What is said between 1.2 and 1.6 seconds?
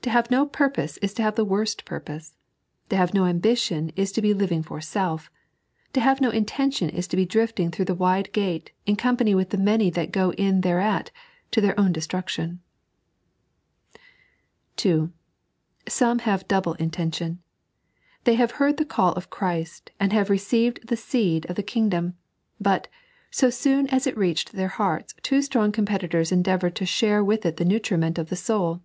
have the